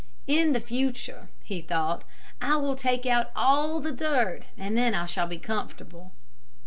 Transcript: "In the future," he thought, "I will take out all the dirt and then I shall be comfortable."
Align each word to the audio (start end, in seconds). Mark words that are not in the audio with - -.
"In 0.25 0.53
the 0.53 0.59
future," 0.59 1.27
he 1.43 1.61
thought, 1.61 2.03
"I 2.41 2.55
will 2.55 2.75
take 2.75 3.05
out 3.05 3.29
all 3.35 3.79
the 3.79 3.91
dirt 3.91 4.47
and 4.57 4.75
then 4.75 4.95
I 4.95 5.05
shall 5.05 5.27
be 5.27 5.37
comfortable." 5.37 6.11